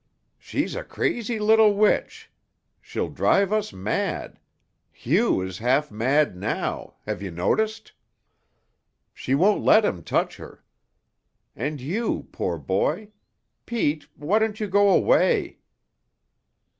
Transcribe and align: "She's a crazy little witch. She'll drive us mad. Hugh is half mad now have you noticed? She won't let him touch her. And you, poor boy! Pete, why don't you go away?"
"She's 0.39 0.73
a 0.73 0.83
crazy 0.83 1.37
little 1.37 1.75
witch. 1.75 2.31
She'll 2.81 3.09
drive 3.11 3.53
us 3.53 3.71
mad. 3.71 4.39
Hugh 4.91 5.41
is 5.41 5.59
half 5.59 5.91
mad 5.91 6.35
now 6.35 6.95
have 7.05 7.21
you 7.21 7.29
noticed? 7.29 7.91
She 9.13 9.35
won't 9.35 9.63
let 9.63 9.85
him 9.85 10.01
touch 10.01 10.37
her. 10.37 10.63
And 11.55 11.79
you, 11.79 12.27
poor 12.31 12.57
boy! 12.57 13.09
Pete, 13.67 14.07
why 14.15 14.39
don't 14.39 14.59
you 14.59 14.65
go 14.67 14.89
away?" 14.89 15.59